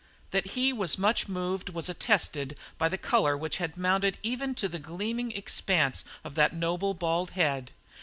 That 0.31 0.53
he 0.57 0.73
was 0.73 0.97
much 0.97 1.27
moved 1.27 1.69
was 1.69 1.87
attested 1.87 2.57
by 2.79 2.89
the 2.89 2.97
colour 2.97 3.37
which 3.37 3.57
had 3.57 3.77
mounted 3.77 4.17
even 4.23 4.55
to 4.55 4.67
the 4.67 4.79
gleaming 4.79 5.31
expanse 5.31 6.03
of 6.23 6.33
that 6.33 6.55
nobly 6.55 6.95
bald 6.95 7.29
head. 7.37 7.69